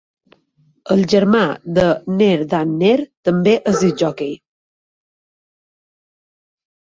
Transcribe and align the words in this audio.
El 0.93 1.01
germà 1.11 1.41
de 1.75 1.83
Neer 2.21 2.39
Dan 2.53 2.71
Neer 2.79 2.95
també 3.29 3.53
és 3.73 3.77
discjòquei. 3.85 4.33